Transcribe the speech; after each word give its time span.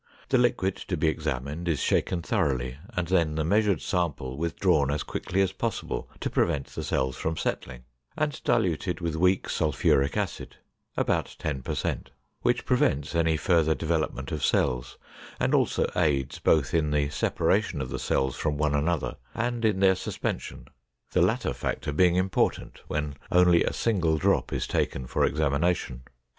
The 0.29 0.39
liquid 0.39 0.75
to 0.87 0.97
be 0.97 1.07
examined 1.09 1.67
is 1.67 1.79
shaken 1.79 2.23
thoroughly 2.23 2.75
and 2.97 3.07
then 3.07 3.35
the 3.35 3.43
measured 3.43 3.81
sample 3.83 4.35
withdrawn 4.35 4.89
as 4.89 5.03
quickly 5.03 5.41
as 5.43 5.51
possible 5.51 6.09
to 6.21 6.29
prevent 6.31 6.65
the 6.69 6.83
cells 6.83 7.15
from 7.17 7.37
settling 7.37 7.83
and 8.17 8.43
diluted 8.43 8.99
with 8.99 9.15
weak 9.15 9.47
sulphuric 9.47 10.17
acid 10.17 10.55
(about 10.97 11.35
10 11.37 11.61
per 11.61 11.75
cent), 11.75 12.09
which 12.41 12.65
prevents 12.65 13.13
any 13.13 13.37
further 13.37 13.75
development 13.75 14.31
of 14.31 14.43
cells, 14.43 14.97
and 15.39 15.53
also 15.53 15.85
aids 15.95 16.39
both 16.39 16.73
in 16.73 16.89
the 16.89 17.09
separation 17.09 17.79
of 17.79 17.89
the 17.91 17.99
cells 17.99 18.35
from 18.35 18.57
one 18.57 18.73
another 18.73 19.17
and 19.35 19.63
in 19.63 19.81
their 19.81 19.93
suspension—the 19.93 21.21
latter 21.21 21.53
factor 21.53 21.91
being 21.91 22.15
important 22.15 22.81
when 22.87 23.13
only 23.31 23.63
a 23.63 23.71
single 23.71 24.17
drop 24.17 24.51
is 24.51 24.65
taken 24.65 25.05
for 25.05 25.23
examination. 25.25 26.01